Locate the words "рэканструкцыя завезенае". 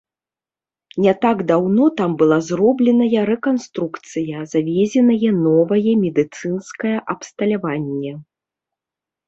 3.31-5.31